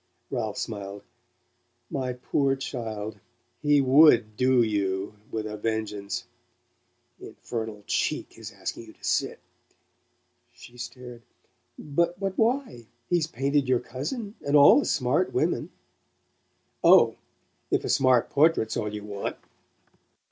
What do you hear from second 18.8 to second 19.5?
you want!"